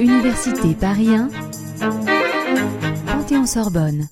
Université 0.00 0.74
Paris 0.74 1.14
1, 1.14 1.28
Panthéon-Sorbonne. 3.06 4.08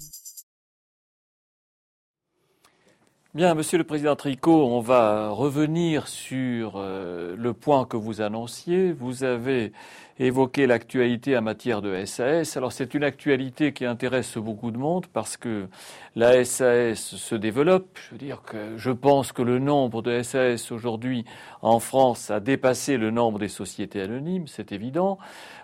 Bien, 3.39 3.55
Monsieur 3.55 3.79
le 3.79 3.85
Président 3.85 4.17
Tricot, 4.17 4.67
on 4.67 4.81
va 4.81 5.29
revenir 5.29 6.09
sur 6.09 6.73
euh, 6.75 7.37
le 7.39 7.53
point 7.53 7.85
que 7.85 7.97
vous 7.97 8.21
annonciez. 8.21 8.91
Vous 8.91 9.23
avez 9.23 9.71
évoqué 10.19 10.67
l'actualité 10.67 11.39
en 11.39 11.43
matière 11.43 11.81
de 11.81 12.05
SAS. 12.05 12.57
Alors 12.57 12.73
c'est 12.73 12.95
une 12.95 13.05
actualité 13.05 13.73
qui 13.73 13.85
intéresse 13.85 14.37
beaucoup 14.39 14.73
de 14.73 14.77
monde 14.77 15.07
parce 15.13 15.37
que 15.37 15.69
la 16.17 16.45
SAS 16.45 17.15
se 17.15 17.37
développe. 17.37 17.97
Je 18.09 18.11
veux 18.11 18.19
dire 18.19 18.43
que 18.43 18.77
je 18.77 18.91
pense 18.91 19.31
que 19.31 19.43
le 19.43 19.61
nombre 19.61 20.03
de 20.03 20.21
SAS 20.21 20.73
aujourd'hui 20.73 21.25
en 21.63 21.79
France 21.79 22.33
a 22.33 22.41
dépassé 22.41 22.97
le 22.97 23.13
nombre 23.13 23.39
des 23.39 23.47
sociétés 23.47 24.01
anonymes, 24.01 24.49
c'est 24.49 24.73
évident. 24.73 25.17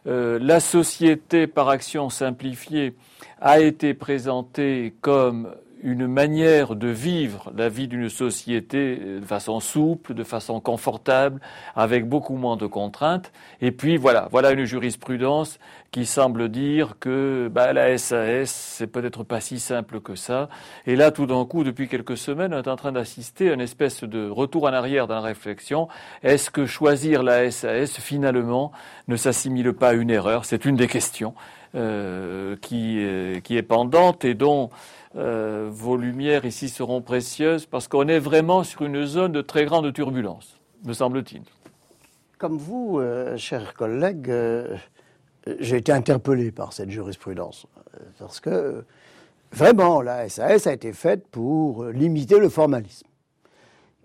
Euh, 0.07 0.39
la 0.41 0.61
société 0.61 1.49
par 1.49 1.71
action 1.71 2.09
simplifiée 2.09 2.95
a 3.41 3.59
été 3.59 3.95
présentée 3.95 4.95
comme 5.01 5.51
une 5.85 6.07
manière 6.07 6.77
de 6.77 6.89
vivre 6.89 7.53
la 7.55 7.69
vie 7.69 7.89
d'une 7.89 8.09
société 8.09 8.97
de 8.97 9.25
façon 9.25 9.61
souple, 9.61 10.15
de 10.15 10.25
façon 10.25 10.59
confortable, 10.59 11.43
avec 11.77 12.09
beaucoup 12.09 12.37
moins 12.37 12.57
de 12.57 12.67
contraintes. 12.67 13.31
Et 13.61 13.71
puis 13.71 13.99
voilà, 13.99 14.29
voilà 14.33 14.53
une 14.53 14.65
jurisprudence 14.65 15.59
qui 15.91 16.07
semble 16.07 16.49
dire 16.49 16.97
que 16.99 17.51
bah, 17.53 17.75
la 17.75 17.99
SAS, 17.99 18.51
c'est 18.51 18.87
peut-être 18.87 19.25
pas 19.25 19.41
si 19.41 19.61
simple 19.61 20.01
que 20.01 20.15
ça. 20.17 20.49
Et 20.87 20.97
là, 20.97 21.11
tout 21.11 21.27
d'un 21.27 21.45
coup, 21.45 21.65
depuis 21.65 21.87
quelques 21.87 22.17
semaines, 22.17 22.55
on 22.55 22.63
est 22.63 22.69
en 22.69 22.77
train 22.77 22.91
d'assister 22.91 23.51
à 23.51 23.53
une 23.53 23.61
espèce 23.61 24.05
de 24.05 24.29
retour 24.29 24.65
en 24.65 24.73
arrière 24.73 25.07
dans 25.07 25.17
la 25.17 25.21
réflexion. 25.21 25.89
Est-ce 26.23 26.51
que 26.51 26.65
choisir 26.65 27.23
la 27.23 27.51
SAS, 27.51 27.93
finalement, 28.01 28.73
ne 29.07 29.17
s'assimile 29.17 29.75
pas 29.75 29.91
à 29.91 29.93
une 29.93 30.11
erreur? 30.11 30.47
C'est 30.47 30.65
une 30.65 30.77
des 30.77 30.89
questions 30.89 31.35
euh, 31.75 32.55
qui, 32.61 32.99
euh, 33.01 33.41
qui 33.41 33.57
est 33.57 33.63
pendante 33.63 34.25
et 34.25 34.35
dont 34.35 34.71
euh, 35.17 35.69
vos 35.73 35.97
lumières 35.97 36.45
ici 36.45 36.69
seront 36.69 37.03
précieuses 37.03 37.67
parce 37.67 37.89
qu'on 37.89 38.07
est 38.07 38.21
vraiment 38.21 38.63
sur 38.63 38.83
une 38.83 39.05
zone 39.05 39.33
de 39.33 39.41
très 39.41 39.65
grande 39.65 39.93
turbulence, 39.93 40.61
me 40.85 40.93
semble-t-il. 40.93 41.43
Comme 42.39 42.59
vous, 42.59 43.01
chers 43.39 43.75
collègues, 43.75 44.33
j'ai 45.59 45.79
été 45.79 45.91
interpellé 45.91 46.53
par 46.53 46.73
cette 46.73 46.91
jurisprudence. 46.91 47.67
Parce 48.21 48.39
que 48.39 48.85
vraiment, 49.51 50.01
la 50.01 50.29
SAS 50.29 50.69
a 50.69 50.73
été 50.73 50.93
faite 50.93 51.27
pour 51.27 51.87
limiter 51.87 52.39
le 52.39 52.51
formalisme. 52.51 53.07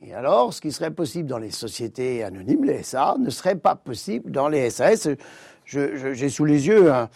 Et 0.02 0.14
alors, 0.16 0.54
ce 0.54 0.62
qui 0.62 0.72
serait 0.72 0.92
possible 0.92 1.30
dans 1.30 1.38
les 1.38 1.52
sociétés 1.52 2.24
anonymes, 2.24 2.64
les 2.64 2.82
SA, 2.82 3.18
ne 3.20 3.30
serait 3.30 3.58
pas 3.58 3.76
possible 3.76 4.32
dans 4.32 4.48
les 4.48 4.70
SAS. 4.70 5.10
J'ai 5.66 6.30
sous 6.30 6.46
les 6.46 6.68
yeux 6.68 6.92
un, 6.92 7.10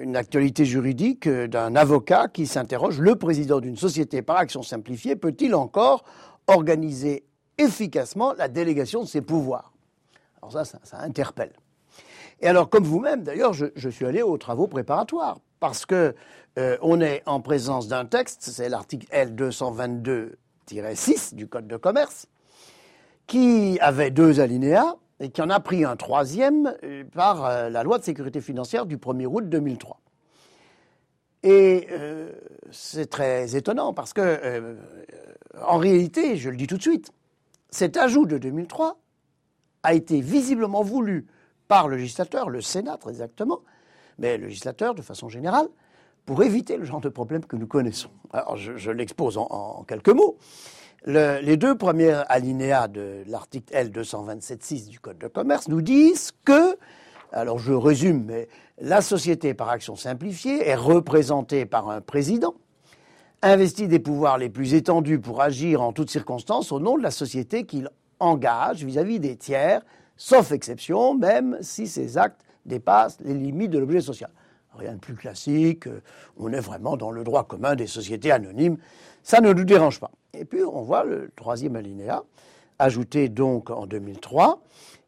une 0.00 0.16
actualité 0.16 0.64
juridique 0.64 1.26
euh, 1.26 1.46
d'un 1.46 1.76
avocat 1.76 2.28
qui 2.28 2.46
s'interroge, 2.46 2.98
le 2.98 3.16
président 3.16 3.60
d'une 3.60 3.76
société 3.76 4.22
par 4.22 4.36
action 4.36 4.62
simplifiée 4.62 5.16
peut-il 5.16 5.54
encore 5.54 6.02
organiser 6.46 7.24
efficacement 7.58 8.32
la 8.34 8.48
délégation 8.48 9.02
de 9.02 9.08
ses 9.08 9.20
pouvoirs? 9.20 9.74
Alors 10.40 10.52
ça, 10.52 10.64
ça, 10.64 10.78
interpelle. 11.00 11.52
Et 12.40 12.48
alors, 12.48 12.70
comme 12.70 12.84
vous-même, 12.84 13.22
d'ailleurs, 13.22 13.52
je, 13.52 13.88
suis 13.90 14.06
allé 14.06 14.22
aux 14.22 14.38
travaux 14.38 14.66
préparatoires, 14.66 15.40
parce 15.60 15.84
que 15.84 16.14
euh, 16.58 16.78
on 16.80 17.02
est 17.02 17.22
en 17.26 17.42
présence 17.42 17.86
d'un 17.86 18.06
texte, 18.06 18.40
c'est 18.42 18.70
l'article 18.70 19.06
L222-6 19.12 21.34
du 21.34 21.46
Code 21.46 21.68
de 21.68 21.76
commerce, 21.76 22.26
qui 23.26 23.78
avait 23.80 24.10
deux 24.10 24.40
alinéas, 24.40 24.96
et 25.20 25.30
qui 25.30 25.42
en 25.42 25.50
a 25.50 25.60
pris 25.60 25.84
un 25.84 25.96
troisième 25.96 26.74
euh, 26.82 27.04
par 27.04 27.44
euh, 27.44 27.68
la 27.68 27.82
loi 27.82 27.98
de 27.98 28.04
sécurité 28.04 28.40
financière 28.40 28.86
du 28.86 28.96
1er 28.96 29.26
août 29.26 29.48
2003. 29.48 30.00
Et 31.42 31.86
euh, 31.90 32.32
c'est 32.70 33.08
très 33.08 33.56
étonnant 33.56 33.94
parce 33.94 34.12
que, 34.12 34.76
en 35.62 35.78
réalité, 35.78 36.36
je 36.36 36.50
le 36.50 36.56
dis 36.56 36.66
tout 36.66 36.76
de 36.76 36.82
suite, 36.82 37.12
cet 37.70 37.96
ajout 37.96 38.26
de 38.26 38.36
2003 38.36 38.98
a 39.82 39.94
été 39.94 40.20
visiblement 40.20 40.82
voulu 40.82 41.26
par 41.68 41.88
le 41.88 41.96
législateur, 41.96 42.50
le 42.50 42.60
Sénat 42.60 42.98
très 42.98 43.10
exactement, 43.10 43.60
mais 44.18 44.36
le 44.36 44.48
législateur 44.48 44.94
de 44.94 45.02
façon 45.02 45.28
générale, 45.28 45.68
pour 46.26 46.42
éviter 46.42 46.76
le 46.76 46.84
genre 46.84 47.00
de 47.00 47.08
problème 47.08 47.44
que 47.44 47.56
nous 47.56 47.66
connaissons. 47.66 48.10
Alors 48.32 48.56
je, 48.56 48.90
l'expose 48.90 49.38
en, 49.38 49.84
quelques 49.88 50.10
mots 50.10 50.36
les 51.06 51.56
deux 51.56 51.76
premiers 51.76 52.22
alinéas 52.28 52.88
de 52.88 53.22
l'article 53.26 53.72
L227.6 53.74 54.88
du 54.88 55.00
Code 55.00 55.18
de 55.18 55.28
commerce 55.28 55.68
nous 55.68 55.82
disent 55.82 56.32
que, 56.44 56.76
alors 57.32 57.58
je 57.58 57.72
résume, 57.72 58.24
mais 58.26 58.48
la 58.78 59.00
société 59.00 59.54
par 59.54 59.70
action 59.70 59.96
simplifiée 59.96 60.68
est 60.68 60.74
représentée 60.74 61.64
par 61.64 61.88
un 61.88 62.00
président, 62.00 62.54
investi 63.42 63.88
des 63.88 63.98
pouvoirs 63.98 64.36
les 64.36 64.50
plus 64.50 64.74
étendus 64.74 65.20
pour 65.20 65.40
agir 65.40 65.80
en 65.80 65.92
toutes 65.92 66.10
circonstances 66.10 66.72
au 66.72 66.80
nom 66.80 66.98
de 66.98 67.02
la 67.02 67.10
société 67.10 67.64
qu'il 67.64 67.88
engage 68.18 68.84
vis-à-vis 68.84 69.16
-vis 69.16 69.20
des 69.20 69.36
tiers, 69.36 69.82
sauf 70.16 70.52
exception, 70.52 71.14
même 71.14 71.56
si 71.62 71.86
ces 71.86 72.18
actes 72.18 72.42
dépassent 72.66 73.18
les 73.20 73.32
limites 73.32 73.70
de 73.70 73.78
l'objet 73.78 74.02
social. 74.02 74.30
Rien 74.78 74.94
de 74.94 74.98
plus 74.98 75.14
classique, 75.14 75.88
on 76.36 76.52
est 76.52 76.60
vraiment 76.60 76.96
dans 76.96 77.10
le 77.10 77.24
droit 77.24 77.44
commun 77.44 77.74
des 77.74 77.86
sociétés 77.86 78.30
anonymes, 78.30 78.78
ça 79.22 79.40
ne 79.40 79.52
nous 79.52 79.64
dérange 79.64 80.00
pas. 80.00 80.12
Et 80.32 80.44
puis 80.44 80.62
on 80.62 80.82
voit 80.82 81.04
le 81.04 81.30
troisième 81.36 81.76
alinéa, 81.76 82.22
ajouté 82.78 83.28
donc 83.28 83.70
en 83.70 83.86
2003, 83.86 84.62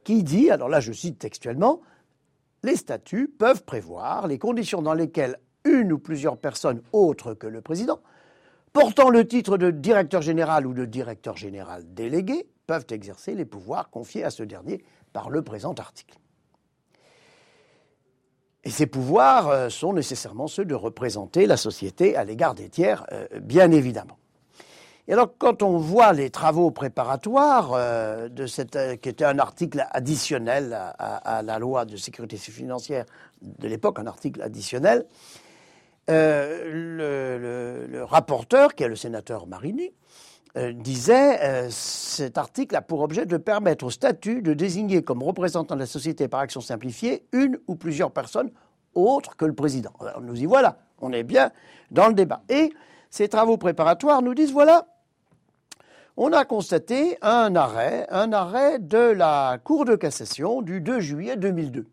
qui 0.05 0.25
dit, 0.25 0.51
alors 0.51 0.69
là 0.69 0.81
je 0.81 0.93
cite 0.93 1.19
textuellement, 1.19 1.81
les 2.63 2.77
statuts 2.77 3.29
peuvent 3.29 3.65
prévoir 3.65 4.27
les 4.27 4.39
conditions 4.39 4.83
dans 4.83 4.95
lesquelles 4.95 5.39
une 5.65 5.93
ou 5.93 5.99
plusieurs 5.99 6.39
personnes 6.39 6.83
autres 6.93 7.35
que 7.35 7.47
le 7.47 7.61
président, 7.61 8.01
portant 8.73 9.11
le 9.11 9.27
titre 9.27 9.59
de 9.59 9.71
directeur 9.71 10.23
général 10.23 10.67
ou 10.67 10.75
de 10.75 10.85
directeur 10.85 11.37
général 11.37 11.85
délégué, 11.95 12.49
peuvent 12.67 12.87
exercer 12.91 13.35
les 13.35 13.45
pouvoirs 13.45 13.91
confiés 13.91 14.25
à 14.25 14.31
ce 14.31 14.43
dernier 14.43 14.85
par 15.13 15.31
le 15.31 15.43
présent 15.43 15.75
article. 15.75 16.19
Ces 18.73 18.87
pouvoirs 18.87 19.49
euh, 19.49 19.69
sont 19.69 19.93
nécessairement 19.93 20.47
ceux 20.47 20.65
de 20.65 20.75
représenter 20.75 21.47
la 21.47 21.59
société 21.59 22.17
à 22.17 22.25
l'égard 22.25 22.55
des 22.55 22.71
tiers, 22.71 23.05
euh, 23.13 23.27
bien 23.39 23.71
évidemment. 23.71 24.17
Et 25.09 25.13
alors, 25.13 25.29
quand 25.37 25.63
on 25.63 25.77
voit 25.77 26.15
les 26.15 26.31
travaux 26.31 26.71
préparatoires 26.71 27.73
euh, 27.75 28.31
de 28.31 28.47
cette, 28.47 28.79
qui 29.03 29.11
était 29.11 29.27
un 29.27 29.39
article 29.39 29.87
additionnel 29.91 30.73
à, 30.99 31.43
la 31.43 31.59
loi 31.59 31.85
de 31.85 31.97
sécurité 31.97 32.39
financière 32.39 33.05
de 33.43 33.69
l'époque, 33.69 33.99
un 33.99 34.07
article 34.07 34.41
additionnel, 34.41 35.05
le, 36.09 38.03
rapporteur, 38.05 38.75
qui 38.75 38.85
est 38.85 38.89
le 38.89 38.97
sénateur 38.97 39.47
Marini, 39.47 39.93
disait 40.57 41.71
cet 41.71 42.37
article 42.37 42.77
a 42.77 42.83
pour 42.83 43.01
objet 43.01 43.25
de 43.25 43.37
permettre 43.39 43.87
au 43.87 43.91
statut 43.91 44.43
de 44.43 44.53
désigner 44.53 45.03
comme 45.03 45.23
représentant 45.23 45.75
de 45.75 45.81
la 45.81 45.87
société 45.87 46.29
par 46.29 46.41
action 46.41 46.61
simplifiée 46.61 47.27
une 47.33 47.59
ou 47.69 47.77
plusieurs 47.77 48.11
personnes 48.11 48.51
autres 48.95 49.37
que 49.37 49.45
le 49.45 49.55
président. 49.55 49.93
Alors, 50.01 50.21
nous 50.21 50.41
y 50.41 50.47
voilà, 50.47 50.79
on 51.01 51.13
est 51.13 51.23
bien 51.23 51.51
dans 51.91 52.09
le 52.09 52.15
débat. 52.15 52.43
Et 52.49 52.73
ces 53.11 53.29
travaux 53.29 53.57
préparatoires 53.57 54.23
nous 54.23 54.35
disent 54.35 54.53
voilà, 54.53 54.87
on 56.17 56.33
a 56.33 56.45
constaté 56.45 57.19
un 57.23 57.57
arrêt, 57.57 58.07
un 58.11 58.33
arrêt 58.33 58.79
de 58.79 58.99
la 58.99 59.59
Cour 59.63 59.85
de 59.85 59.97
cassation 59.97 60.63
du 60.63 60.81
2 60.81 61.01
juillet 61.01 61.37
2002. 61.37 61.87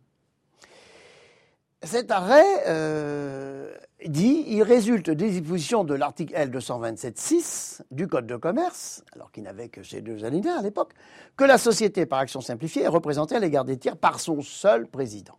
Cet 1.84 2.12
arrêt 2.12 2.64
euh, 2.68 3.74
dit 4.08 4.46
il 4.48 4.64
résulte 4.64 5.10
des 5.10 5.30
dispositions 5.30 5.84
de 5.84 5.94
l'article 5.94 6.34
L227.6 6.34 7.82
du 7.92 8.08
Code 8.08 8.28
de 8.28 8.38
commerce, 8.38 9.04
alors 9.14 9.32
qu'il 9.32 9.44
n'avait 9.44 9.70
que 9.70 9.84
ces 9.84 10.02
deux 10.02 10.24
alinéas 10.24 10.60
à 10.60 10.62
l'époque, 10.62 10.94
que 11.36 11.44
la 11.44 11.58
société 11.58 12.06
par 12.06 12.20
action 12.20 12.42
simplifiée 12.42 12.84
est 12.84 12.88
représentée 12.88 13.36
à 13.36 13.40
l'égard 13.40 13.66
des 13.66 13.78
tiers 13.78 13.98
par 13.98 14.20
son 14.20 14.42
seul 14.42 14.88
président. 14.88 15.38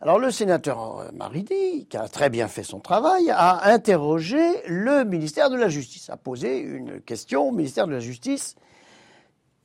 Alors 0.00 0.20
le 0.20 0.30
sénateur 0.30 1.10
Maridi, 1.12 1.86
qui 1.86 1.96
a 1.96 2.06
très 2.06 2.30
bien 2.30 2.46
fait 2.46 2.62
son 2.62 2.78
travail, 2.78 3.30
a 3.30 3.68
interrogé 3.68 4.38
le 4.68 5.04
ministère 5.04 5.50
de 5.50 5.56
la 5.56 5.68
Justice, 5.68 6.08
a 6.08 6.16
posé 6.16 6.58
une 6.58 7.00
question 7.00 7.48
au 7.48 7.52
ministère 7.52 7.88
de 7.88 7.92
la 7.92 8.00
Justice 8.00 8.54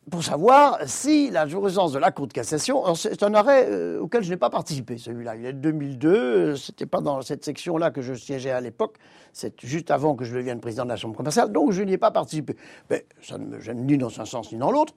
pour 0.09 0.23
savoir 0.23 0.79
si 0.85 1.29
la 1.31 1.47
jurisprudence 1.47 1.93
de 1.93 1.99
la 1.99 2.11
Cour 2.11 2.27
de 2.27 2.33
cassation, 2.33 2.93
c'est 2.95 3.23
un 3.23 3.33
arrêt 3.33 3.67
euh, 3.69 3.99
auquel 3.99 4.23
je 4.23 4.29
n'ai 4.29 4.37
pas 4.37 4.49
participé, 4.49 4.97
celui-là, 4.97 5.35
il 5.35 5.45
est 5.45 5.53
de 5.53 5.59
2002, 5.59 6.09
euh, 6.09 6.55
c'était 6.55 6.85
pas 6.85 7.01
dans 7.01 7.21
cette 7.21 7.45
section-là 7.45 7.91
que 7.91 8.01
je 8.01 8.13
siégeais 8.13 8.51
à 8.51 8.61
l'époque, 8.61 8.97
c'est 9.31 9.59
juste 9.61 9.91
avant 9.91 10.15
que 10.15 10.25
je 10.25 10.35
devienne 10.35 10.59
président 10.59 10.83
de 10.83 10.89
la 10.89 10.97
Chambre 10.97 11.15
commerciale, 11.15 11.51
donc 11.51 11.71
je 11.71 11.81
n'y 11.83 11.93
ai 11.93 11.97
pas 11.97 12.11
participé. 12.11 12.55
Mais 12.89 13.05
ça 13.21 13.37
ne 13.37 13.45
me 13.45 13.59
gêne 13.59 13.85
ni 13.85 13.97
dans 13.97 14.19
un 14.19 14.25
sens 14.25 14.51
ni 14.51 14.57
dans 14.57 14.71
l'autre. 14.71 14.93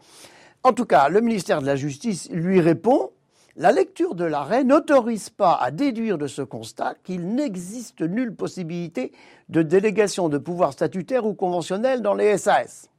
En 0.63 0.73
tout 0.73 0.87
cas, 0.87 1.09
le 1.09 1.21
ministère 1.21 1.61
de 1.61 1.67
la 1.67 1.77
Justice 1.77 2.29
lui 2.31 2.61
répond 2.61 3.11
la 3.59 3.73
lecture 3.73 4.15
de 4.15 4.25
l'arrêt 4.25 4.65
n'autorise 4.65 5.31
pas 5.31 5.55
à 5.55 5.71
déduire 5.71 6.19
de 6.19 6.27
ce 6.27 6.43
constat 6.43 6.95
qu'il 7.05 7.35
n'existe 7.35 8.03
nulle 8.03 8.35
possibilité 8.35 9.13
de 9.49 9.63
délégation 9.63 10.29
de 10.29 10.37
pouvoir 10.37 10.75
statutaire 10.75 11.25
ou 11.25 11.33
conventionnel 11.33 12.03
dans 12.03 12.13
les 12.13 12.37
SAS. 12.37 12.91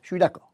Je 0.00 0.06
suis 0.06 0.18
d'accord. 0.18 0.47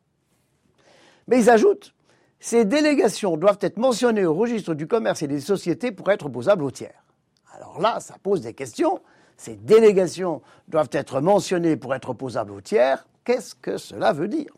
Mais 1.28 1.40
ils 1.40 1.50
ajoutent, 1.50 1.94
Ces 2.40 2.64
délégations 2.64 3.36
doivent 3.36 3.58
être 3.62 3.78
mentionnées 3.78 4.26
au 4.26 4.34
registre 4.34 4.74
du 4.74 4.86
commerce 4.86 5.22
et 5.22 5.28
des 5.28 5.40
sociétés 5.40 5.92
pour 5.92 6.10
être 6.10 6.26
opposables 6.26 6.62
au 6.62 6.70
tiers. 6.70 7.04
Alors 7.56 7.80
là, 7.80 8.00
ça 8.00 8.16
pose 8.22 8.42
des 8.42 8.52
questions. 8.52 9.00
Ces 9.36 9.56
délégations 9.56 10.42
doivent 10.68 10.90
être 10.92 11.20
mentionnées 11.20 11.76
pour 11.76 11.94
être 11.94 12.10
opposables 12.10 12.52
au 12.52 12.60
tiers. 12.60 13.06
Qu'est-ce 13.24 13.54
que 13.54 13.78
cela 13.78 14.12
veut 14.12 14.28
dire? 14.28 14.52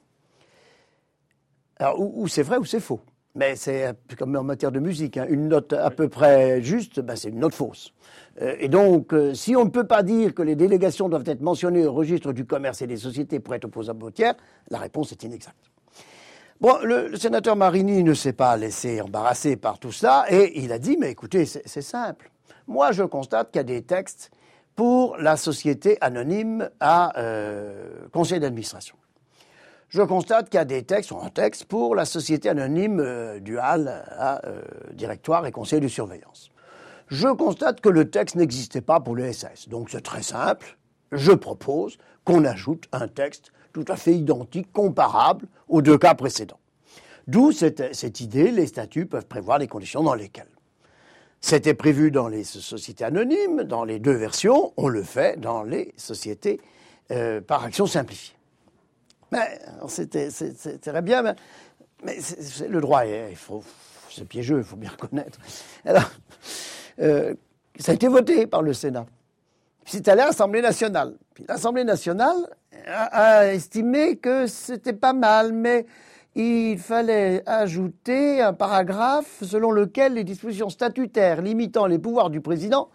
Alors, 1.79 2.01
ou, 2.01 2.27
c'est 2.27 2.43
vrai 2.43 2.57
ou 2.57 2.65
c'est 2.65 2.81
faux. 2.81 3.01
Mais 3.35 3.55
c'est 3.55 3.95
comme 4.19 4.35
en 4.35 4.43
matière 4.43 4.73
de 4.73 4.81
musique, 4.81 5.19
hein. 5.19 5.27
une 5.29 5.49
note 5.49 5.75
à 5.75 5.91
peu 5.91 6.09
près 6.09 6.63
juste, 6.63 7.01
ben 7.01 7.17
c'est 7.17 7.29
une 7.29 7.41
note 7.41 7.55
fausse. 7.55 7.93
Euh, 8.41 8.57
et 8.59 8.69
donc, 8.69 9.13
euh, 9.13 9.35
si 9.35 9.55
on 9.55 9.67
ne 9.67 9.71
peut 9.71 9.87
pas 9.87 10.03
dire 10.03 10.35
que 10.35 10.41
les 10.41 10.57
délégations 10.57 11.11
doivent 11.11 11.29
être 11.29 11.43
mentionnées 11.43 11.87
au 11.87 11.93
registre 11.93 12.33
du 12.33 12.47
commerce 12.47 12.81
et 12.81 12.87
des 12.87 12.97
sociétés 12.97 13.39
pour 13.39 13.55
être 13.55 13.67
opposables 13.67 14.05
au 14.05 14.11
tiers, 14.11 14.35
la 14.71 14.79
réponse 14.79 15.13
est 15.13 15.23
inexacte. 15.23 15.71
Bon, 16.59 16.79
le, 16.83 17.15
sénateur 17.17 17.55
Marini 17.55 18.03
ne 18.03 18.15
s'est 18.15 18.33
pas 18.33 18.57
laissé 18.57 19.03
embarrasser 19.03 19.57
par 19.57 19.79
tout 19.79 19.93
ça 19.93 20.25
et 20.31 20.59
il 20.59 20.73
a 20.73 20.79
dit, 20.79 20.97
mais 20.99 21.11
écoutez, 21.11 21.45
c'est 21.45 21.83
simple. 21.83 22.31
Moi, 22.67 22.93
je 22.93 23.03
constate 23.03 23.51
qu'il 23.51 23.59
y 23.59 23.61
a 23.61 23.65
des 23.65 23.83
textes 23.83 24.31
pour 24.75 25.19
la 25.19 25.37
société 25.37 25.99
anonyme 26.01 26.71
à 26.81 27.19
euh, 27.19 28.09
conseil 28.11 28.41
d'administration. 28.41 28.97
Je 29.89 30.01
constate 30.01 30.49
qu'il 30.49 30.57
y 30.57 30.61
a 30.61 30.65
des 30.65 30.83
textes, 30.83 31.11
ou 31.11 31.19
un 31.19 31.29
texte 31.29 31.67
pour 31.67 31.95
la 31.95 32.07
société 32.07 32.49
anonyme 32.49 33.01
euh, 33.01 33.39
à 33.61 34.41
euh, 34.47 34.63
directoire 34.95 35.47
et 35.47 35.53
conseil 35.53 35.81
de 35.81 35.89
surveillance. 35.89 36.51
Je 37.09 37.29
constate 37.29 37.83
que 37.83 37.91
le 37.91 38.11
texte 38.11 38.35
n'existait 38.35 38.81
pas 38.81 39.01
pour 39.01 39.15
le 39.15 39.31
SAS. 39.33 39.69
Donc 39.69 39.91
c'est 39.91 40.01
très 40.01 40.23
simple. 40.23 40.79
Je 41.13 41.33
propose 41.33 41.99
qu'on 42.25 42.45
ajoute 42.47 42.89
un 42.93 43.09
texte 43.09 43.53
tout 43.77 43.93
à 43.93 43.97
fait 43.97 44.15
identique, 44.15 44.73
comparable 44.73 45.47
aux 45.69 45.83
deux 45.83 45.99
cas 45.99 46.15
précédents. 46.15 46.59
D'où 47.27 47.53
cette, 47.53 48.21
idée, 48.21 48.51
les 48.51 48.67
statuts 48.67 49.05
peuvent 49.05 49.27
prévoir 49.27 49.59
les 49.59 49.69
conditions 49.69 50.03
dans 50.03 50.15
lesquelles. 50.15 50.49
C'était 51.43 51.75
prévu 51.75 52.11
dans 52.11 52.27
les 52.27 52.43
sociétés 52.43 53.05
anonymes, 53.05 53.65
dans 53.65 53.85
les 53.85 53.99
deux 53.99 54.15
versions, 54.15 54.73
on 54.79 54.89
le 54.89 55.03
fait 55.03 55.39
dans 55.39 55.63
les 55.63 55.93
sociétés 55.99 56.59
euh, 57.11 57.43
par 57.43 57.65
action 57.65 57.87
simplifiée. 57.87 58.35
Mais 59.31 59.59
c'était 59.89 60.31
très 60.81 61.03
bien, 61.03 61.35
mais, 62.03 62.17
le 62.67 62.81
droit, 62.81 63.03
c'est 64.11 64.27
piégeux, 64.27 64.57
il 64.57 64.65
faut 64.65 64.77
bien 64.77 64.91
reconnaître. 64.91 65.39
Alors, 65.85 66.11
euh, 67.01 67.35
ça 67.79 67.93
a 67.93 67.95
été 67.95 68.09
voté 68.09 68.47
par 68.47 68.63
le 68.63 68.73
Sénat. 68.73 69.05
C'est 69.89 70.09
allé 70.09 70.23
à 70.23 70.27
l'Assemblée 70.27 70.63
nationale. 70.63 71.15
L'Assemblée 71.49 71.85
nationale 71.85 72.37
a, 72.89 73.47
estimé 73.47 74.17
que 74.17 74.49
c'était 74.49 74.93
pas 74.93 75.13
mal, 75.13 75.53
mais 75.53 75.87
il 76.35 76.77
fallait 76.79 77.45
ajouter 77.47 78.43
un 78.43 78.53
paragraphe 78.53 79.45
selon 79.45 79.71
lequel 79.71 80.15
les 80.15 80.25
dispositions 80.25 80.71
statutaires 80.71 81.41
limitant 81.41 81.87
les 81.87 82.01
pouvoirs 82.01 82.31
du 82.31 82.41
président 82.41 82.89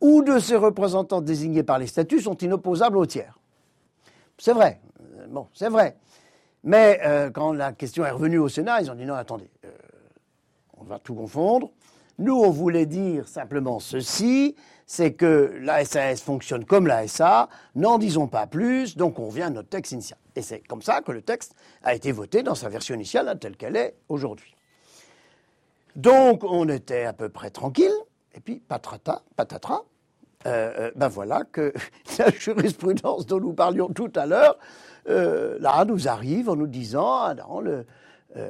ou 0.00 0.22
de 0.22 0.38
ses 0.38 0.54
représentants 0.54 1.22
désignés 1.22 1.64
par 1.64 1.80
les 1.80 1.88
statuts 1.88 2.20
sont 2.20 2.36
inopposables 2.36 2.98
au 2.98 3.06
tiers. 3.06 3.40
C'est 4.38 4.52
vrai. 4.52 4.80
Bon, 5.28 5.48
c'est 5.54 5.68
vrai. 5.68 5.96
Mais 6.62 7.00
euh, 7.04 7.30
quand 7.30 7.52
la 7.52 7.72
question 7.72 8.04
est 8.04 8.10
revenue 8.12 8.38
au 8.38 8.48
Sénat, 8.48 8.80
ils 8.80 8.90
ont 8.92 8.94
dit 8.94 9.06
non, 9.06 9.14
attendez, 9.14 9.50
euh, 9.64 9.70
on 10.78 10.84
va 10.84 11.00
tout 11.00 11.14
confondre. 11.14 11.70
Nous, 12.18 12.34
on 12.34 12.50
voulait 12.50 12.86
dire 12.86 13.28
simplement 13.28 13.80
ceci, 13.80 14.54
c'est 14.86 15.14
que 15.14 15.58
la 15.60 15.84
SAS 15.84 16.20
fonctionne 16.20 16.64
comme 16.64 16.86
la 16.86 17.08
SA, 17.08 17.48
n'en 17.74 17.98
disons 17.98 18.26
pas 18.26 18.46
plus, 18.46 18.96
donc 18.96 19.18
on 19.18 19.28
revient 19.28 19.42
à 19.42 19.50
notre 19.50 19.68
texte 19.68 19.92
initial. 19.92 20.18
Et 20.36 20.42
c'est 20.42 20.60
comme 20.60 20.82
ça 20.82 21.00
que 21.00 21.12
le 21.12 21.22
texte 21.22 21.54
a 21.82 21.94
été 21.94 22.12
voté 22.12 22.42
dans 22.42 22.54
sa 22.54 22.68
version 22.68 22.94
initiale 22.94 23.38
telle 23.40 23.56
qu'elle 23.56 23.76
est 23.76 23.94
aujourd'hui. 24.08 24.54
Donc 25.96 26.44
on 26.44 26.68
était 26.68 27.04
à 27.04 27.12
peu 27.12 27.28
près 27.28 27.50
tranquille, 27.50 27.92
et 28.34 28.40
puis 28.40 28.60
patrata, 28.60 29.22
patatras, 29.36 29.82
euh, 30.46 30.72
euh, 30.78 30.90
ben 30.96 31.08
voilà 31.08 31.44
que 31.50 31.72
la 32.18 32.30
jurisprudence 32.30 33.26
dont 33.26 33.40
nous 33.40 33.52
parlions 33.52 33.88
tout 33.88 34.12
à 34.14 34.26
l'heure, 34.26 34.58
euh, 35.08 35.58
là, 35.60 35.84
nous 35.84 36.08
arrive 36.08 36.48
en 36.48 36.56
nous 36.56 36.66
disant, 36.66 37.14
ah 37.20 37.34
non, 37.34 37.60
le, 37.60 37.86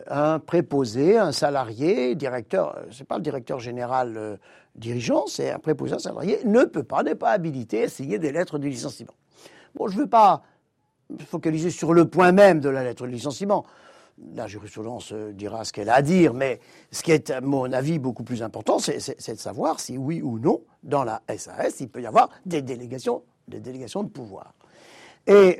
un 0.09 0.39
préposé, 0.39 1.19
un 1.19 1.33
salarié, 1.33 2.15
directeur, 2.15 2.77
euh, 2.77 2.85
c'est 2.91 3.07
pas 3.07 3.17
le 3.17 3.23
directeur 3.23 3.59
général 3.59 4.17
euh, 4.17 4.37
dirigeant, 4.77 5.27
c'est 5.27 5.51
un 5.51 5.59
préposé, 5.59 5.95
un 5.95 5.99
salarié, 5.99 6.39
ne 6.45 6.65
peut 6.65 6.85
pas, 6.85 7.03
n'est 7.03 7.15
pas 7.15 7.31
habilité 7.31 7.85
à 7.85 7.89
signer 7.89 8.19
des 8.19 8.33
lettres 8.33 8.59
de 8.59 8.69
licenciement. 8.69 9.15
Bon, 9.75 9.89
je 9.89 9.97
ne 9.97 10.03
veux 10.03 10.09
pas 10.09 10.43
focaliser 11.27 11.71
sur 11.71 11.95
le 11.95 12.07
point 12.07 12.33
même 12.33 12.61
de 12.61 12.69
la 12.69 12.85
lettre 12.85 13.07
de 13.07 13.13
licenciement. 13.13 13.65
La 14.35 14.47
jurisprudence 14.47 15.13
dira 15.13 15.65
ce 15.65 15.73
qu'elle 15.73 15.89
a 15.89 15.95
à 15.95 16.03
dire, 16.03 16.33
mais 16.33 16.61
ce 16.91 17.03
qui 17.03 17.11
est, 17.11 17.31
à 17.31 17.41
mon 17.41 17.73
avis, 17.73 17.99
beaucoup 17.99 18.25
plus 18.25 18.43
important, 18.43 18.79
c'est 18.79 19.35
de 19.35 19.41
savoir 19.41 19.81
si 19.81 19.99
oui 19.99 20.23
ou 20.23 20.39
non, 20.39 20.63
dans 20.83 21.03
la 21.03 21.23
SAS, 21.37 21.81
il 21.81 21.89
peut 21.89 22.03
y 22.03 22.07
avoir 22.07 22.29
des 22.47 22.63
délégations, 22.63 23.23
des 23.49 23.59
délégations 23.59 24.03
de 24.03 24.11
pouvoir. 24.11 24.55
Et 25.27 25.59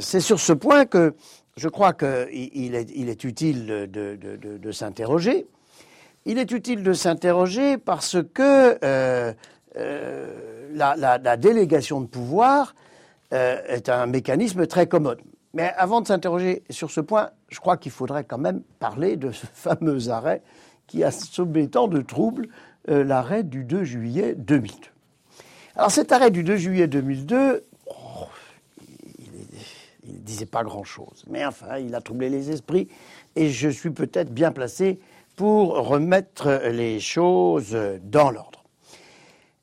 c'est 0.00 0.20
sur 0.20 0.38
ce 0.38 0.52
point 0.52 0.86
que 0.86 1.14
je 1.56 1.68
crois 1.68 1.92
qu'il 1.92 2.74
est, 2.74 2.90
il 2.94 3.08
est, 3.08 3.24
utile 3.24 3.66
de, 3.66 4.72
s'interroger. 4.72 5.46
Il 6.24 6.38
est 6.38 6.50
utile 6.52 6.82
de 6.82 6.92
s'interroger 6.92 7.76
parce 7.76 8.16
que 8.34 8.78
euh, 8.82 9.32
euh, 9.76 10.68
la, 10.72 11.36
délégation 11.36 12.00
de 12.00 12.06
pouvoir 12.06 12.74
euh, 13.32 13.60
est 13.66 13.88
un 13.88 14.06
mécanisme 14.06 14.66
très 14.66 14.86
commode. 14.86 15.20
Mais 15.52 15.72
avant 15.76 16.00
de 16.00 16.06
s'interroger 16.06 16.62
sur 16.70 16.90
ce 16.90 17.00
point, 17.00 17.30
je 17.48 17.58
crois 17.58 17.76
qu'il 17.76 17.92
faudrait 17.92 18.24
quand 18.24 18.38
même 18.38 18.62
parler 18.78 19.16
de 19.16 19.30
ce 19.30 19.46
fameux 19.52 20.08
arrêt 20.08 20.42
qui 20.86 21.04
a 21.04 21.10
soulevé 21.10 21.68
tant 21.68 21.88
de 21.88 22.00
troubles, 22.00 22.48
l'arrêt 22.88 23.44
du 23.44 23.64
2 23.64 23.84
juillet 23.84 24.34
2002. 24.34 24.88
Alors 25.76 25.90
cet 25.90 26.10
arrêt 26.10 26.30
du 26.30 26.42
2 26.42 26.56
juillet 26.56 26.88
2002, 26.88 27.64
il 30.10 30.20
ne 30.20 30.24
disait 30.24 30.46
pas 30.46 30.62
grand-chose. 30.64 31.24
Mais 31.28 31.44
enfin, 31.44 31.78
il 31.78 31.94
a 31.94 32.00
troublé 32.00 32.28
les 32.28 32.50
esprits 32.50 32.88
et 33.36 33.50
je 33.50 33.68
suis 33.68 33.90
peut-être 33.90 34.32
bien 34.32 34.52
placé 34.52 35.00
pour 35.36 35.86
remettre 35.88 36.68
les 36.70 37.00
choses 37.00 37.76
dans 38.02 38.30
l'ordre. 38.30 38.64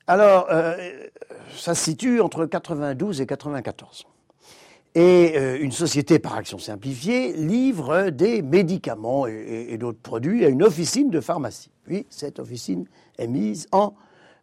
Alors, 0.07 0.47
euh, 0.49 0.75
ça 1.55 1.75
se 1.75 1.83
situe 1.83 2.21
entre 2.21 2.45
92 2.45 3.21
et 3.21 3.25
94. 3.25 4.07
Et 4.95 5.33
euh, 5.35 5.57
une 5.59 5.71
société 5.71 6.17
par 6.17 6.35
action 6.35 6.57
simplifiée 6.57 7.33
livre 7.33 8.09
des 8.09 8.41
médicaments 8.41 9.27
et, 9.27 9.67
et 9.69 9.77
d'autres 9.77 10.01
produits 10.01 10.45
à 10.45 10.49
une 10.49 10.63
officine 10.63 11.09
de 11.09 11.19
pharmacie. 11.19 11.69
Puis, 11.83 12.07
cette 12.09 12.39
officine 12.39 12.85
est 13.18 13.27
mise 13.27 13.68
en 13.71 13.94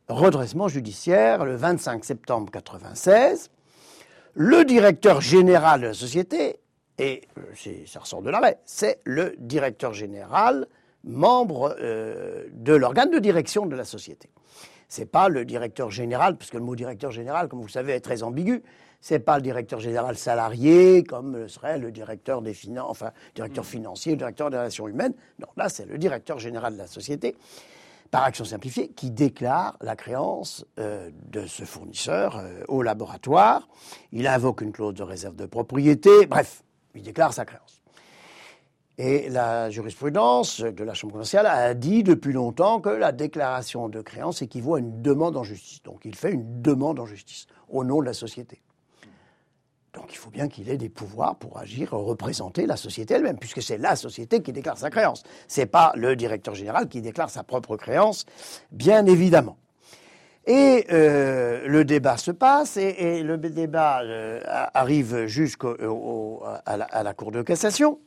redressement 0.08 0.68
judiciaire 0.68 1.44
le 1.44 1.56
25 1.56 2.04
septembre 2.04 2.52
96 2.52 3.50
le 4.34 4.64
directeur 4.64 5.20
général 5.20 5.80
de 5.80 5.86
la 5.86 5.94
société, 5.94 6.60
et 6.98 7.22
euh, 7.38 7.84
ça 7.86 8.00
ressort 8.00 8.22
de 8.22 8.30
l'arrêt, 8.30 8.58
c'est 8.64 9.00
le 9.04 9.34
directeur 9.38 9.94
général, 9.94 10.66
membre 11.04 11.76
euh, 11.80 12.44
de 12.52 12.74
l'organe 12.74 13.10
de 13.10 13.18
direction 13.18 13.66
de 13.66 13.76
la 13.76 13.84
société. 13.84 14.28
C'est 14.88 15.06
pas 15.06 15.28
le 15.28 15.44
directeur 15.44 15.90
général, 15.90 16.36
puisque 16.36 16.54
le 16.54 16.60
mot 16.60 16.76
directeur 16.76 17.10
général, 17.10 17.48
comme 17.48 17.60
vous 17.60 17.66
le 17.66 17.72
savez, 17.72 17.92
est 17.92 18.00
très 18.00 18.22
ambigu. 18.22 18.62
C'est 19.00 19.18
pas 19.18 19.36
le 19.36 19.42
directeur 19.42 19.80
général 19.80 20.16
salarié, 20.16 21.04
comme 21.04 21.36
le 21.36 21.48
serait 21.48 21.78
le 21.78 21.90
directeur 21.90 22.40
des 22.42 22.54
finances, 22.54 22.90
enfin, 22.90 23.10
directeur 23.34 23.66
financier, 23.66 24.12
le 24.12 24.18
directeur 24.18 24.50
des 24.50 24.56
relations 24.56 24.88
humaines. 24.88 25.14
Non, 25.40 25.48
là, 25.56 25.68
c'est 25.68 25.84
le 25.84 25.98
directeur 25.98 26.38
général 26.38 26.74
de 26.74 26.78
la 26.78 26.86
société 26.86 27.36
par 28.14 28.22
action 28.22 28.44
simplifiée, 28.44 28.90
qui 28.90 29.10
déclare 29.10 29.76
la 29.80 29.96
créance 29.96 30.64
euh, 30.78 31.10
de 31.32 31.46
ce 31.46 31.64
fournisseur 31.64 32.36
euh, 32.36 32.62
au 32.68 32.80
laboratoire. 32.80 33.66
Il 34.12 34.28
invoque 34.28 34.60
une 34.60 34.70
clause 34.70 34.94
de 34.94 35.02
réserve 35.02 35.34
de 35.34 35.46
propriété, 35.46 36.24
bref, 36.26 36.62
il 36.94 37.02
déclare 37.02 37.32
sa 37.32 37.44
créance. 37.44 37.82
Et 38.98 39.28
la 39.30 39.68
jurisprudence 39.68 40.60
de 40.60 40.84
la 40.84 40.94
Chambre 40.94 41.14
commerciale 41.14 41.46
a 41.46 41.74
dit 41.74 42.04
depuis 42.04 42.32
longtemps 42.32 42.80
que 42.80 42.88
la 42.88 43.10
déclaration 43.10 43.88
de 43.88 44.00
créance 44.00 44.42
équivaut 44.42 44.76
à 44.76 44.78
une 44.78 45.02
demande 45.02 45.36
en 45.36 45.42
justice. 45.42 45.82
Donc 45.82 46.02
il 46.04 46.14
fait 46.14 46.30
une 46.30 46.62
demande 46.62 47.00
en 47.00 47.06
justice 47.06 47.48
au 47.68 47.82
nom 47.82 48.00
de 48.00 48.06
la 48.06 48.14
société. 48.14 48.62
Donc 49.94 50.12
il 50.12 50.16
faut 50.16 50.30
bien 50.30 50.48
qu'il 50.48 50.68
ait 50.68 50.76
des 50.76 50.88
pouvoirs 50.88 51.36
pour 51.36 51.58
agir, 51.58 51.92
représenter 51.92 52.66
la 52.66 52.76
société 52.76 53.14
elle-même, 53.14 53.38
puisque 53.38 53.62
c'est 53.62 53.78
la 53.78 53.94
société 53.96 54.42
qui 54.42 54.52
déclare 54.52 54.76
sa 54.76 54.90
créance. 54.90 55.22
Ce 55.46 55.60
n'est 55.60 55.66
pas 55.66 55.92
le 55.94 56.16
directeur 56.16 56.54
général 56.54 56.88
qui 56.88 57.00
déclare 57.00 57.30
sa 57.30 57.44
propre 57.44 57.76
créance, 57.76 58.26
bien 58.72 59.06
évidemment. 59.06 59.56
Et 60.46 60.86
euh, 60.92 61.66
le 61.66 61.84
débat 61.84 62.16
se 62.16 62.32
passe, 62.32 62.76
et, 62.76 63.22
le 63.22 63.38
débat 63.38 64.02
euh, 64.02 64.40
arrive 64.74 65.26
jusqu'à 65.26 65.68
la, 65.78 67.02
la, 67.02 67.14
Cour 67.14 67.30
de 67.30 67.42
cassation. 67.42 68.00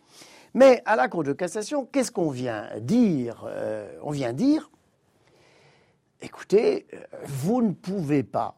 Mais 0.54 0.84
à 0.86 0.96
la 0.96 1.08
Cour 1.08 1.24
de 1.24 1.34
cassation, 1.34 1.86
qu'est-ce 1.86 2.12
qu'on 2.12 2.30
vient 2.30 2.68
dire 2.80 3.46
euh, 3.48 3.90
On 4.04 4.12
vient 4.12 4.34
dire, 4.34 4.70
écoutez, 6.22 6.86
vous 7.24 7.62
ne 7.62 7.72
pouvez 7.72 8.24
pas 8.24 8.56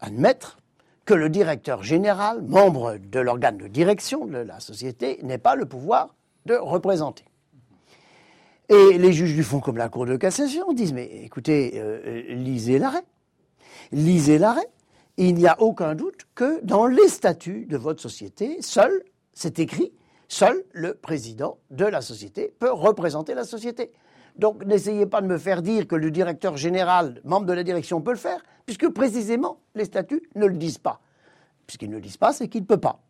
admettre 0.00 0.56
que 1.06 1.14
le 1.14 1.28
directeur 1.28 1.82
général, 1.82 2.42
membre 2.42 2.98
de 2.98 3.20
l'organe 3.20 3.56
de 3.56 3.68
direction 3.68 4.26
de 4.26 4.38
la 4.38 4.60
société, 4.60 5.20
n'ait 5.22 5.38
pas 5.38 5.54
le 5.54 5.64
pouvoir 5.64 6.14
de 6.44 6.54
représenter. 6.54 7.24
Et 8.68 8.98
les 8.98 9.12
juges 9.12 9.34
du 9.34 9.44
fond, 9.44 9.60
comme 9.60 9.76
la 9.76 9.88
Cour 9.88 10.06
de 10.06 10.16
cassation, 10.16 10.72
disent, 10.72 10.92
mais 10.92 11.08
écoutez, 11.22 11.74
euh, 11.76 12.34
lisez 12.34 12.80
l'arrêt. 12.80 13.04
Lisez 13.92 14.38
l'arrêt. 14.38 14.68
Il 15.16 15.34
n'y 15.36 15.46
a 15.46 15.60
aucun 15.62 15.94
doute 15.94 16.26
que 16.34 16.60
dans 16.64 16.86
les 16.86 17.08
statuts 17.08 17.66
de 17.66 17.76
votre 17.76 18.02
société, 18.02 18.60
seul, 18.60 19.04
c'est 19.32 19.60
écrit, 19.60 19.92
seul 20.26 20.64
le 20.72 20.94
président 20.94 21.58
de 21.70 21.84
la 21.84 22.02
société 22.02 22.52
peut 22.58 22.72
représenter 22.72 23.34
la 23.34 23.44
société. 23.44 23.92
Donc 24.36 24.64
n'essayez 24.64 25.06
pas 25.06 25.22
de 25.22 25.26
me 25.26 25.38
faire 25.38 25.62
dire 25.62 25.86
que 25.86 25.94
le 25.94 26.10
directeur 26.10 26.56
général, 26.56 27.20
membre 27.24 27.46
de 27.46 27.52
la 27.52 27.62
direction, 27.62 28.02
peut 28.02 28.10
le 28.10 28.18
faire, 28.18 28.42
puisque 28.66 28.88
précisément 28.88 29.60
les 29.74 29.84
statuts 29.84 30.28
ne 30.34 30.46
le 30.46 30.56
disent 30.56 30.78
pas. 30.78 31.00
Puisqu'ils 31.66 31.90
ne 31.90 31.96
le 31.96 32.00
disent 32.00 32.16
pas, 32.16 32.32
c'est 32.32 32.48
qu'il 32.48 32.62
ne 32.62 32.66
peut 32.66 32.76
pas. 32.76 33.00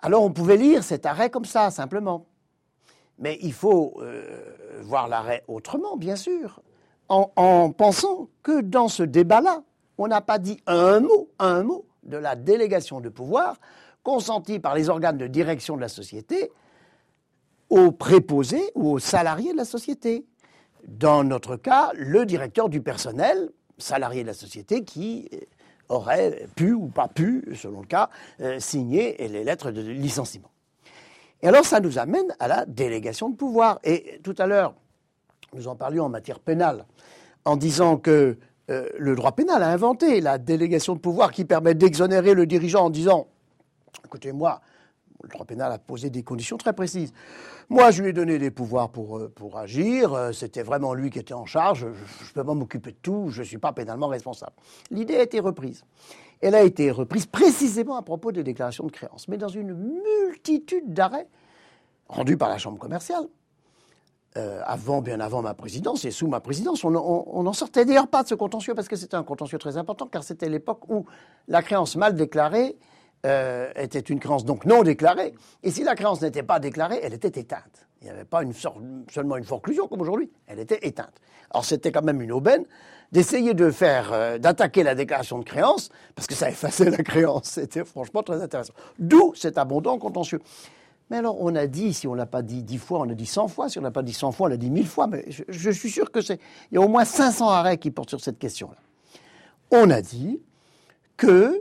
Alors 0.00 0.22
on 0.22 0.32
pouvait 0.32 0.56
lire 0.56 0.82
cet 0.82 1.06
arrêt 1.06 1.30
comme 1.30 1.44
ça, 1.44 1.70
simplement. 1.70 2.26
Mais 3.18 3.38
il 3.42 3.52
faut 3.52 3.94
euh, 4.00 4.80
voir 4.82 5.08
l'arrêt 5.08 5.44
autrement, 5.46 5.96
bien 5.96 6.16
sûr, 6.16 6.60
en, 7.08 7.30
en 7.36 7.70
pensant 7.70 8.28
que 8.42 8.60
dans 8.60 8.88
ce 8.88 9.02
débat-là, 9.02 9.62
on 9.98 10.08
n'a 10.08 10.20
pas 10.20 10.38
dit 10.38 10.60
un 10.66 11.00
mot, 11.00 11.28
un 11.38 11.62
mot 11.62 11.86
de 12.02 12.16
la 12.16 12.34
délégation 12.34 13.00
de 13.00 13.08
pouvoir 13.08 13.58
consentie 14.02 14.58
par 14.58 14.74
les 14.74 14.88
organes 14.88 15.16
de 15.16 15.26
direction 15.26 15.76
de 15.76 15.80
la 15.80 15.88
société 15.88 16.50
aux 17.70 17.92
préposés 17.92 18.70
ou 18.74 18.92
aux 18.92 18.98
salariés 18.98 19.52
de 19.52 19.56
la 19.56 19.64
société. 19.64 20.26
Dans 20.86 21.24
notre 21.24 21.56
cas, 21.56 21.92
le 21.94 22.26
directeur 22.26 22.68
du 22.68 22.82
personnel, 22.82 23.50
salarié 23.78 24.22
de 24.22 24.28
la 24.28 24.34
société, 24.34 24.84
qui 24.84 25.28
aurait 25.88 26.46
pu 26.56 26.72
ou 26.72 26.88
pas 26.88 27.08
pu, 27.08 27.44
selon 27.54 27.80
le 27.80 27.86
cas, 27.86 28.10
euh, 28.40 28.58
signer 28.58 29.16
les 29.28 29.44
lettres 29.44 29.70
de 29.70 29.82
licenciement. 29.82 30.50
Et 31.42 31.48
alors 31.48 31.64
ça 31.64 31.80
nous 31.80 31.98
amène 31.98 32.34
à 32.38 32.48
la 32.48 32.64
délégation 32.64 33.28
de 33.28 33.36
pouvoir. 33.36 33.78
Et 33.84 34.20
tout 34.22 34.34
à 34.38 34.46
l'heure, 34.46 34.74
nous 35.52 35.68
en 35.68 35.76
parlions 35.76 36.04
en 36.04 36.08
matière 36.08 36.40
pénale, 36.40 36.86
en 37.44 37.56
disant 37.56 37.96
que 37.96 38.38
euh, 38.70 38.88
le 38.98 39.14
droit 39.14 39.32
pénal 39.32 39.62
a 39.62 39.68
inventé 39.68 40.20
la 40.20 40.38
délégation 40.38 40.94
de 40.94 41.00
pouvoir 41.00 41.32
qui 41.32 41.44
permet 41.44 41.74
d'exonérer 41.74 42.34
le 42.34 42.46
dirigeant 42.46 42.86
en 42.86 42.90
disant, 42.90 43.26
écoutez, 44.04 44.32
moi, 44.32 44.62
le 45.22 45.28
droit 45.28 45.46
pénal 45.46 45.72
a 45.72 45.78
posé 45.78 46.10
des 46.10 46.22
conditions 46.22 46.56
très 46.56 46.72
précises. 46.72 47.12
Moi, 47.68 47.90
je 47.90 48.02
lui 48.02 48.10
ai 48.10 48.12
donné 48.12 48.38
des 48.38 48.50
pouvoirs 48.50 48.90
pour, 48.90 49.18
euh, 49.18 49.32
pour 49.34 49.56
agir. 49.58 50.12
Euh, 50.12 50.32
c'était 50.32 50.62
vraiment 50.62 50.94
lui 50.94 51.10
qui 51.10 51.18
était 51.18 51.34
en 51.34 51.46
charge. 51.46 51.80
Je 51.80 52.28
ne 52.28 52.32
peux 52.34 52.44
pas 52.44 52.54
m'occuper 52.54 52.90
de 52.90 52.96
tout. 53.00 53.28
Je 53.30 53.40
ne 53.40 53.46
suis 53.46 53.58
pas 53.58 53.72
pénalement 53.72 54.08
responsable. 54.08 54.52
L'idée 54.90 55.16
a 55.16 55.22
été 55.22 55.40
reprise. 55.40 55.84
Elle 56.40 56.54
a 56.54 56.62
été 56.62 56.90
reprise 56.90 57.26
précisément 57.26 57.96
à 57.96 58.02
propos 58.02 58.32
des 58.32 58.42
déclarations 58.42 58.84
de 58.84 58.92
créance, 58.92 59.28
mais 59.28 59.38
dans 59.38 59.48
une 59.48 59.72
multitude 59.72 60.92
d'arrêts 60.92 61.28
rendus 62.08 62.36
par 62.36 62.48
la 62.48 62.58
Chambre 62.58 62.78
commerciale. 62.78 63.24
Euh, 64.36 64.60
avant, 64.66 65.00
bien 65.00 65.20
avant 65.20 65.42
ma 65.42 65.54
présidence 65.54 66.04
et 66.04 66.10
sous 66.10 66.26
ma 66.26 66.40
présidence, 66.40 66.82
on 66.82 66.90
n'en 66.90 67.52
sortait 67.52 67.84
d'ailleurs 67.84 68.08
pas 68.08 68.24
de 68.24 68.28
ce 68.28 68.34
contentieux 68.34 68.74
parce 68.74 68.88
que 68.88 68.96
c'était 68.96 69.14
un 69.14 69.22
contentieux 69.22 69.58
très 69.58 69.76
important, 69.76 70.08
car 70.08 70.24
c'était 70.24 70.48
l'époque 70.48 70.88
où 70.90 71.06
la 71.46 71.62
créance 71.62 71.94
mal 71.94 72.16
déclarée 72.16 72.76
euh, 73.24 73.70
était 73.76 74.00
une 74.00 74.20
créance 74.20 74.44
donc 74.44 74.64
non 74.64 74.82
déclarée. 74.82 75.34
Et 75.62 75.70
si 75.70 75.84
la 75.84 75.94
créance 75.94 76.22
n'était 76.22 76.42
pas 76.42 76.58
déclarée, 76.58 77.00
elle 77.02 77.14
était 77.14 77.40
éteinte. 77.40 77.86
Il 78.00 78.04
n'y 78.04 78.10
avait 78.10 78.24
pas 78.24 78.42
une 78.42 78.52
seulement 78.52 79.36
une 79.36 79.44
forclusion 79.44 79.88
comme 79.88 80.02
aujourd'hui, 80.02 80.30
elle 80.46 80.58
était 80.58 80.80
éteinte. 80.82 81.14
Alors 81.50 81.64
c'était 81.64 81.90
quand 81.90 82.02
même 82.02 82.20
une 82.20 82.32
aubaine 82.32 82.64
d'essayer 83.12 83.54
de 83.54 83.70
faire, 83.70 84.12
euh, 84.12 84.38
d'attaquer 84.38 84.82
la 84.82 84.94
déclaration 84.94 85.38
de 85.38 85.44
créance, 85.44 85.88
parce 86.14 86.26
que 86.26 86.34
ça 86.34 86.50
effaçait 86.50 86.90
la 86.90 86.98
créance. 86.98 87.44
C'était 87.44 87.84
franchement 87.84 88.22
très 88.22 88.42
intéressant. 88.42 88.74
D'où 88.98 89.32
cet 89.36 89.56
abondant 89.56 89.98
contentieux. 89.98 90.40
Mais 91.10 91.18
alors, 91.18 91.36
on 91.40 91.54
a 91.54 91.66
dit, 91.66 91.92
si 91.92 92.06
on 92.08 92.14
l'a 92.14 92.26
pas 92.26 92.42
dit 92.42 92.62
dix 92.62 92.78
fois, 92.78 93.00
on 93.00 93.08
a 93.08 93.14
dit 93.14 93.26
cent 93.26 93.46
fois. 93.46 93.68
Si 93.68 93.78
on 93.78 93.82
l'a 93.82 93.90
pas 93.90 94.02
dit 94.02 94.12
cent 94.12 94.32
fois, 94.32 94.46
on 94.46 94.50
l'a 94.50 94.56
dit 94.56 94.70
mille 94.70 94.86
fois. 94.86 95.06
Mais 95.06 95.24
je, 95.28 95.70
suis 95.70 95.90
sûr 95.90 96.10
que 96.10 96.20
c'est. 96.20 96.40
Il 96.70 96.74
y 96.74 96.78
a 96.78 96.80
au 96.80 96.88
moins 96.88 97.04
500 97.04 97.48
arrêts 97.48 97.78
qui 97.78 97.90
portent 97.90 98.08
sur 98.08 98.20
cette 98.20 98.38
question-là. 98.38 98.78
On 99.70 99.90
a 99.90 100.00
dit 100.00 100.40
que, 101.16 101.60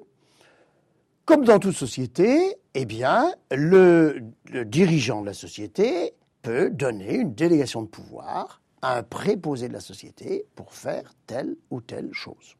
comme 1.25 1.46
dans 1.46 1.60
toute 1.60 1.75
société, 1.75 2.56
eh 2.74 2.86
bien, 2.86 3.34
le, 3.51 4.22
dirigeant 4.65 5.22
de 5.22 5.27
la 5.27 5.34
société 5.34 6.13
peut 6.42 6.70
donner 6.70 7.15
une 7.15 7.34
délégation 7.34 7.82
de 7.82 7.88
pouvoir 7.88 8.62
à 8.82 8.98
un 8.98 9.03
préposé 9.03 9.70
de 9.70 9.74
la 9.74 9.80
société 9.80 10.46
pour 10.56 10.74
faire 10.74 11.13
telle 11.25 11.56
ou 11.70 11.80
telle 11.80 12.10
chose. 12.12 12.58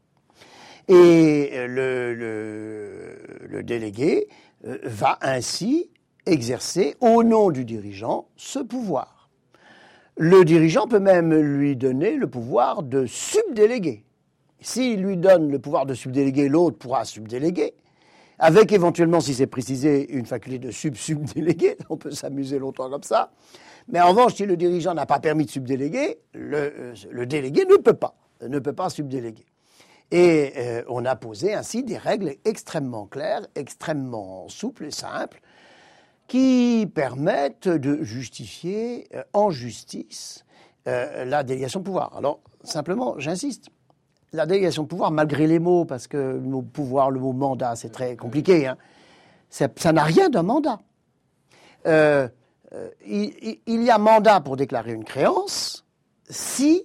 Et 0.88 1.52
le 1.68 3.18
délégué 3.64 4.28
euh, 4.66 4.78
va 4.84 5.18
ainsi 5.22 5.90
exercer 6.26 6.96
au 7.02 7.24
nom 7.24 7.52
du 7.52 7.66
dirigeant 7.66 8.28
ce 8.38 8.60
pouvoir. 8.60 9.30
Le 10.16 10.46
dirigeant 10.46 10.88
peut 10.88 11.00
même 11.00 11.34
lui 11.34 11.76
donner 11.76 12.16
le 12.16 12.28
pouvoir 12.28 12.84
de 12.84 13.06
subdéléguer. 13.06 14.06
S'il 14.60 15.02
lui 15.02 15.18
donne 15.18 15.52
le 15.52 15.60
pouvoir 15.60 15.86
de 15.86 15.94
subdéléguer, 15.94 16.48
l'autre 16.48 16.78
pourra 16.78 17.04
subdéléguer, 17.04 17.74
avec 18.44 18.74
éventuellement, 18.74 19.22
si 19.22 19.34
c'est 19.34 19.48
précisé, 19.48 20.12
une 20.12 20.26
faculté 20.26 20.60
de 20.60 20.70
sub-subdéléguer. 20.70 21.78
On 21.90 21.96
peut 21.96 22.12
s'amuser 22.12 22.60
longtemps 22.60 22.90
comme 22.90 23.04
ça. 23.04 23.32
Mais 23.88 24.02
en 24.02 24.10
revanche, 24.10 24.36
si 24.36 24.46
le 24.46 24.58
dirigeant 24.58 24.94
n'a 24.94 25.06
pas 25.06 25.22
permis 25.22 25.46
de 25.46 25.50
subdéléguer, 25.50 26.20
le, 26.34 26.58
euh, 26.58 26.94
le, 27.10 27.26
délégué 27.26 27.64
ne 27.64 27.78
peut 27.78 27.94
pas, 27.94 28.18
ne 28.46 28.60
peut 28.60 28.74
pas 28.74 28.90
subdéléguer. 28.90 29.46
Et 30.12 30.52
euh, 30.58 30.84
on 30.90 31.06
a 31.06 31.16
posé 31.16 31.54
ainsi 31.54 31.84
des 31.84 31.98
règles 31.98 32.36
extrêmement 32.44 33.06
claires, 33.06 33.48
extrêmement 33.56 34.50
souples 34.50 34.88
et 34.88 34.92
simples, 34.92 35.40
qui 36.28 36.86
permettent 36.94 37.70
de 37.70 38.04
justifier 38.04 39.08
euh, 39.16 39.24
en 39.32 39.52
justice 39.52 40.44
la 40.86 41.44
délégation 41.44 41.80
de 41.80 41.86
pouvoir. 41.86 42.14
Alors, 42.18 42.42
simplement, 42.66 43.18
j'insiste, 43.18 43.70
la 44.34 44.46
délégation 44.46 44.84
de 44.84 44.88
pouvoir, 44.88 45.12
malgré 45.12 45.48
les 45.48 45.60
mots, 45.60 45.86
parce 45.86 46.08
que 46.08 46.18
le 46.18 46.40
mot 46.42 46.62
pouvoir, 46.62 47.12
le 47.12 47.20
mot 47.20 47.34
mandat, 47.34 47.76
c'est 47.76 47.92
très 47.92 48.16
compliqué, 48.16 48.68
hein, 48.68 48.78
ça 49.50 49.92
n'a 49.92 50.04
rien 50.04 50.30
d'un 50.30 50.44
mandat. 50.44 50.80
Euh, 51.86 52.28
il, 53.06 53.60
y 53.68 53.92
a 53.92 53.98
mandat 54.00 54.42
pour 54.42 54.58
déclarer 54.58 54.94
une 54.94 55.04
créance 55.04 55.86
si, 56.28 56.84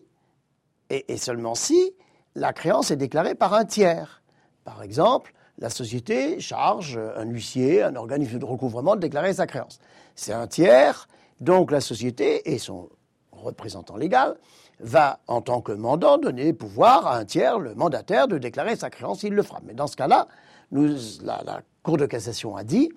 et 0.90 1.16
seulement 1.16 1.54
si, 1.54 1.94
la 2.34 2.52
créance 2.52 2.90
est 2.90 2.96
déclarée 2.96 3.34
par 3.34 3.54
un 3.54 3.64
tiers. 3.64 4.22
Par 4.64 4.82
exemple, 4.82 5.32
la 5.58 5.70
société 5.70 6.40
charge 6.40 7.00
un 7.16 7.24
huissier, 7.24 7.82
un 7.82 7.96
organisme 7.96 8.38
de 8.38 8.44
recouvrement 8.44 8.96
de 8.96 9.00
déclarer 9.00 9.32
sa 9.32 9.46
créance. 9.46 9.78
C'est 10.14 10.34
un 10.34 10.46
tiers, 10.46 11.08
donc 11.40 11.70
la 11.70 11.80
société 11.80 12.52
et 12.52 12.58
son 12.58 12.90
représentant 13.32 13.96
légal 13.96 14.36
va, 14.80 15.20
en 15.26 15.40
tant 15.40 15.60
que 15.60 15.72
mandant, 15.72 16.18
donner 16.18 16.52
pouvoir 16.52 17.06
à 17.06 17.16
un 17.16 17.24
tiers, 17.24 17.58
le 17.58 17.74
mandataire, 17.74 18.28
de 18.28 18.38
déclarer 18.38 18.76
sa 18.76 18.90
créance, 18.90 19.22
il 19.22 19.34
le 19.34 19.42
fera. 19.42 19.60
Mais 19.64 19.74
dans 19.74 19.86
ce 19.86 19.96
cas-là, 19.96 20.28
la, 20.72 21.62
Cour 21.82 21.96
de 21.96 22.06
cassation 22.06 22.54
a 22.56 22.64
dit 22.64 22.90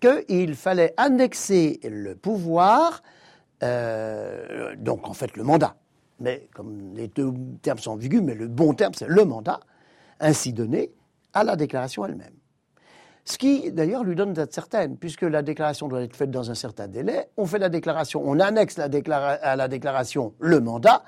qu'il 0.00 0.54
fallait 0.54 0.94
annexer 0.96 1.78
le 1.84 2.14
pouvoir, 2.14 3.02
euh, 3.62 4.74
donc 4.76 5.06
en 5.06 5.12
fait 5.12 5.36
le 5.36 5.44
mandat. 5.44 5.76
Mais 6.20 6.48
comme 6.54 6.94
les 6.94 7.08
deux 7.08 7.32
termes 7.60 7.78
sont 7.78 7.92
ambigus, 7.92 8.22
mais 8.22 8.34
le 8.34 8.48
bon 8.48 8.72
terme 8.72 8.94
c'est 8.94 9.08
le 9.08 9.24
mandat, 9.24 9.60
ainsi 10.20 10.52
donné, 10.52 10.90
à 11.34 11.44
la 11.44 11.56
déclaration 11.56 12.06
elle-même. 12.06 12.39
Ce 13.30 13.38
qui, 13.38 13.70
d'ailleurs, 13.70 14.02
lui 14.02 14.16
donne 14.16 14.32
date 14.32 14.52
certaine, 14.52 14.96
puisque 14.96 15.22
la 15.22 15.42
déclaration 15.42 15.86
doit 15.86 16.02
être 16.02 16.16
faite 16.16 16.32
dans 16.32 16.50
un 16.50 16.56
certain 16.56 16.88
délai. 16.88 17.28
On 17.36 17.46
fait 17.46 17.60
la 17.60 17.68
déclaration, 17.68 18.20
on 18.24 18.40
annexe 18.40 18.76
la 18.76 18.86
à 18.86 19.54
la 19.54 19.68
déclaration 19.68 20.34
le 20.40 20.58
mandat, 20.58 21.04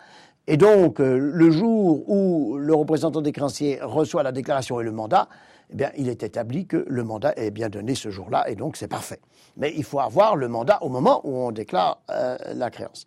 et 0.46 0.56
donc 0.56 1.00
euh, 1.00 1.18
le 1.18 1.50
jour 1.50 2.08
où 2.08 2.56
le 2.58 2.74
représentant 2.74 3.22
des 3.22 3.32
créanciers 3.32 3.80
reçoit 3.82 4.22
la 4.22 4.30
déclaration 4.30 4.80
et 4.80 4.84
le 4.84 4.92
mandat, 4.92 5.28
eh 5.70 5.74
bien, 5.74 5.90
il 5.96 6.08
est 6.08 6.22
établi 6.22 6.64
que 6.66 6.84
le 6.86 7.02
mandat 7.02 7.32
est 7.36 7.50
bien 7.50 7.68
donné 7.68 7.96
ce 7.96 8.10
jour-là, 8.10 8.48
et 8.48 8.54
donc 8.54 8.76
c'est 8.76 8.86
parfait. 8.86 9.18
Mais 9.56 9.72
il 9.76 9.82
faut 9.82 9.98
avoir 9.98 10.36
le 10.36 10.46
mandat 10.46 10.78
au 10.82 10.90
moment 10.90 11.22
où 11.24 11.36
on 11.36 11.50
déclare 11.50 12.02
euh, 12.10 12.36
la 12.54 12.70
créance. 12.70 13.04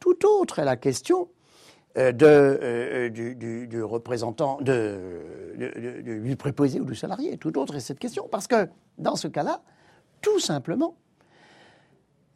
Tout 0.00 0.26
autre 0.26 0.58
est 0.58 0.64
la 0.64 0.76
question 0.76 1.28
de, 1.96 2.26
euh, 2.26 3.08
du, 3.08 3.82
représentant, 3.82 4.58
de, 4.60 6.22
du 6.24 6.36
préposé 6.36 6.80
ou 6.80 6.84
du 6.84 6.94
salarié. 6.94 7.36
Tout 7.38 7.58
autre 7.58 7.76
est 7.76 7.80
cette 7.80 7.98
question. 7.98 8.28
Parce 8.30 8.46
que 8.46 8.68
dans 8.98 9.16
ce 9.16 9.28
cas-là, 9.28 9.62
tout 10.20 10.38
simplement, 10.38 10.96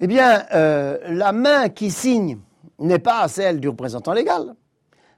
eh 0.01 0.07
bien, 0.07 0.45
euh, 0.53 0.99
la 1.09 1.33
main 1.33 1.69
qui 1.69 1.91
signe 1.91 2.39
n'est 2.79 2.99
pas 2.99 3.29
celle 3.29 3.61
du 3.61 3.69
représentant 3.69 4.13
légal. 4.13 4.55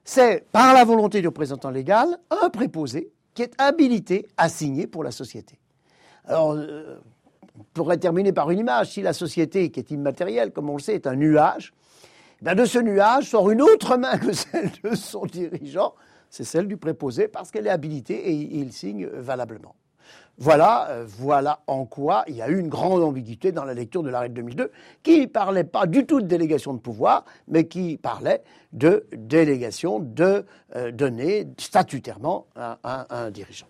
C'est, 0.04 0.44
par 0.52 0.74
la 0.74 0.84
volonté 0.84 1.22
du 1.22 1.28
représentant 1.28 1.70
légal, 1.70 2.18
un 2.42 2.50
préposé 2.50 3.10
qui 3.32 3.42
est 3.42 3.54
habilité 3.58 4.26
à 4.36 4.48
signer 4.48 4.86
pour 4.86 5.02
la 5.02 5.10
société. 5.10 5.58
Alors, 6.26 6.50
on 7.58 7.64
pourrait 7.72 7.96
terminer 7.96 8.32
par 8.32 8.50
une 8.50 8.58
image. 8.58 8.90
Si 8.92 9.02
la 9.02 9.14
société, 9.14 9.70
qui 9.70 9.80
est 9.80 9.90
immatérielle, 9.90 10.52
comme 10.52 10.68
on 10.68 10.76
le 10.76 10.82
sait, 10.82 10.94
est 10.94 11.06
un 11.06 11.16
nuage, 11.16 11.72
ben, 12.42 12.54
de 12.54 12.64
ce 12.64 12.78
nuage 12.78 13.30
sort 13.30 13.50
une 13.50 13.62
autre 13.62 13.96
main 13.96 14.18
que 14.18 14.32
celle 14.32 14.70
de 14.82 14.94
son 14.94 15.26
dirigeant, 15.26 15.94
c'est 16.30 16.44
celle 16.44 16.66
du 16.66 16.76
préposé, 16.76 17.28
parce 17.28 17.50
qu'elle 17.50 17.66
est 17.66 17.70
habilitée 17.70 18.28
et 18.28 18.32
il 18.32 18.72
signe 18.72 19.06
valablement. 19.06 19.74
Voilà, 20.36 20.88
euh, 20.90 21.04
voilà 21.06 21.60
en 21.68 21.86
quoi 21.86 22.24
il 22.26 22.34
y 22.34 22.42
a 22.42 22.48
eu 22.48 22.58
une 22.58 22.68
grande 22.68 23.02
ambiguïté 23.02 23.52
dans 23.52 23.64
la 23.64 23.72
lecture 23.72 24.02
de 24.02 24.10
l'arrêt 24.10 24.28
de 24.28 24.34
2002, 24.34 24.72
qui 25.02 25.20
ne 25.20 25.26
parlait 25.26 25.64
pas 25.64 25.86
du 25.86 26.06
tout 26.06 26.20
de 26.20 26.26
délégation 26.26 26.74
de 26.74 26.80
pouvoir, 26.80 27.24
mais 27.46 27.68
qui 27.68 27.98
parlait 27.98 28.42
de 28.72 29.06
délégation 29.16 30.00
de 30.00 30.44
euh, 30.74 30.90
donner 30.90 31.46
statutairement 31.58 32.46
à 32.56 33.06
un 33.10 33.30
dirigeant. 33.30 33.66